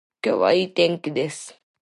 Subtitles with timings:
[0.25, 1.61] 今日は良い天気です